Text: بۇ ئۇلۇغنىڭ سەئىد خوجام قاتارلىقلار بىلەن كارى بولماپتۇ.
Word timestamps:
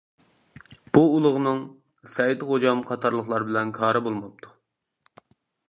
بۇ 0.97 1.03
ئۇلۇغنىڭ 1.17 1.61
سەئىد 2.15 2.47
خوجام 2.53 2.83
قاتارلىقلار 2.93 3.47
بىلەن 3.51 3.77
كارى 3.81 4.05
بولماپتۇ. 4.09 4.53